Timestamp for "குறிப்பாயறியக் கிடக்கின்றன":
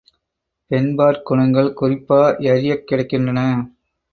1.73-3.39